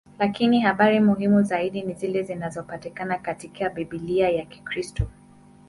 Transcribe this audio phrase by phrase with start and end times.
[0.19, 5.07] Lakini habari muhimu zaidi ni zile zinazopatikana katika Biblia ya Kikristo.